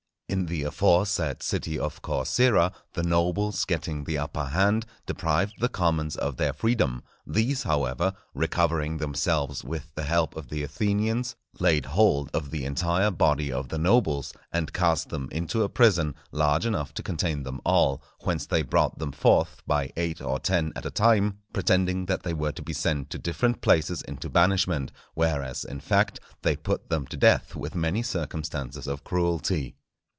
[0.27, 6.15] In the aforesaid city of Corcyra, the nobles getting the upper hand, deprived the commons
[6.15, 12.31] of their freedom; these, however, recovering themselves with the help of the Athenians, laid hold
[12.33, 16.93] of the entire body of the nobles, and cast them into a prison large enough
[16.93, 20.91] to contain them all, whence they brought them forth by eight or ten at a
[20.91, 25.81] time, pretending that they were to be sent to different places into banishment, whereas, in
[25.81, 29.75] fact, they put them to death with many circumstances of cruelty.